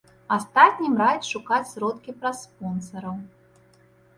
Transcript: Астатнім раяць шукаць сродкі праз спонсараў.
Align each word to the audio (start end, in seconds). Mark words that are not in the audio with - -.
Астатнім 0.35 0.95
раяць 1.01 1.27
шукаць 1.33 1.69
сродкі 1.73 2.17
праз 2.23 2.37
спонсараў. 2.47 3.15